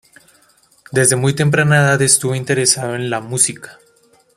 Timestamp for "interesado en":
2.33-3.11